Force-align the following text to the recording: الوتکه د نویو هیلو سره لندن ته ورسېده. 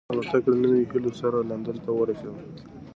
الوتکه 0.13 0.51
د 0.53 0.57
نویو 0.61 0.89
هیلو 0.91 1.11
سره 1.21 1.47
لندن 1.49 1.77
ته 1.85 1.91
ورسېده. 1.93 2.41